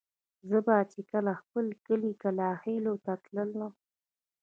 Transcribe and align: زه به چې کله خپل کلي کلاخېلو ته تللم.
زه 0.49 0.57
به 0.65 0.77
چې 0.91 0.99
کله 1.11 1.31
خپل 1.41 1.65
کلي 1.85 2.11
کلاخېلو 2.21 2.93
ته 3.05 3.13
تللم. 3.23 3.73